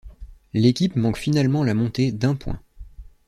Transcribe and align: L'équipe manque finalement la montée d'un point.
L'équipe 0.53 0.95
manque 0.95 1.17
finalement 1.17 1.63
la 1.63 1.75
montée 1.75 2.11
d'un 2.11 2.33
point. 2.33 2.59